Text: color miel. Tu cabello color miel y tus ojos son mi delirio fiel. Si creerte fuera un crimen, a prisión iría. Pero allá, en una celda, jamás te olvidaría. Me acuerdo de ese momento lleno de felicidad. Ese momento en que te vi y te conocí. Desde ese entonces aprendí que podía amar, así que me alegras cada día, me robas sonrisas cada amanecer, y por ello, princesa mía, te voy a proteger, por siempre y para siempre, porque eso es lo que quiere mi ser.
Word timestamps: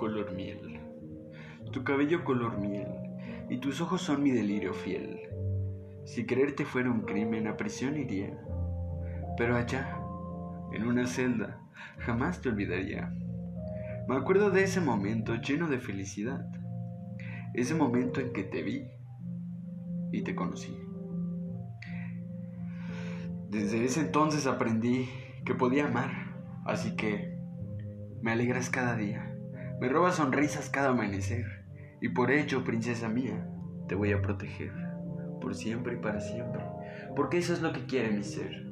color 0.00 0.32
miel. 0.32 0.80
Tu 1.72 1.84
cabello 1.84 2.24
color 2.24 2.58
miel 2.58 2.88
y 3.50 3.58
tus 3.58 3.82
ojos 3.82 4.00
son 4.00 4.22
mi 4.22 4.30
delirio 4.30 4.72
fiel. 4.72 5.20
Si 6.06 6.24
creerte 6.24 6.64
fuera 6.64 6.90
un 6.90 7.02
crimen, 7.02 7.46
a 7.46 7.58
prisión 7.58 7.98
iría. 7.98 8.34
Pero 9.36 9.56
allá, 9.56 10.00
en 10.72 10.86
una 10.86 11.06
celda, 11.06 11.60
jamás 11.98 12.40
te 12.40 12.48
olvidaría. 12.48 13.12
Me 14.08 14.16
acuerdo 14.16 14.50
de 14.50 14.64
ese 14.64 14.80
momento 14.80 15.34
lleno 15.34 15.68
de 15.68 15.78
felicidad. 15.78 16.50
Ese 17.52 17.74
momento 17.74 18.22
en 18.22 18.32
que 18.32 18.44
te 18.44 18.62
vi 18.62 18.88
y 20.12 20.22
te 20.22 20.34
conocí. 20.34 20.78
Desde 23.50 23.84
ese 23.84 24.00
entonces 24.00 24.46
aprendí 24.46 25.10
que 25.44 25.54
podía 25.54 25.88
amar, 25.88 26.10
así 26.64 26.96
que 26.96 27.38
me 28.22 28.32
alegras 28.32 28.70
cada 28.70 28.96
día, 28.96 29.30
me 29.80 29.88
robas 29.88 30.16
sonrisas 30.16 30.68
cada 30.68 30.90
amanecer, 30.90 31.64
y 32.02 32.10
por 32.10 32.30
ello, 32.30 32.64
princesa 32.64 33.08
mía, 33.08 33.48
te 33.88 33.94
voy 33.94 34.12
a 34.12 34.20
proteger, 34.20 34.72
por 35.40 35.54
siempre 35.54 35.94
y 35.94 35.96
para 35.96 36.20
siempre, 36.20 36.62
porque 37.16 37.38
eso 37.38 37.54
es 37.54 37.62
lo 37.62 37.72
que 37.72 37.86
quiere 37.86 38.10
mi 38.10 38.22
ser. 38.22 38.69